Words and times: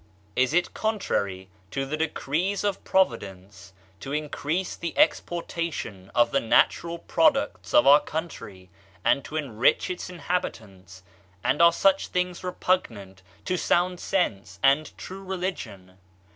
Is 0.35 0.51
it 0.51 0.73
contrary 0.73 1.47
to 1.69 1.85
the 1.85 1.95
decrees 1.95 2.63
of 2.63 2.83
Providence, 2.83 3.71
to 3.99 4.11
increase 4.11 4.75
the 4.75 4.97
exportation 4.97 6.09
of 6.15 6.31
the 6.31 6.39
natural 6.39 6.97
products 6.97 7.71
of 7.71 7.85
our 7.85 7.99
country, 7.99 8.71
and 9.05 9.23
to 9.23 9.35
enrich 9.37 9.91
its 9.91 10.09
inhabitants, 10.09 11.03
and 11.43 11.61
are 11.61 11.71
such 11.71 12.07
things 12.07 12.43
repugnant 12.43 13.21
to 13.45 13.57
sound 13.57 13.99
sense 13.99 14.59
and 14.63 14.91
true 14.97 15.23
religion? 15.23 15.99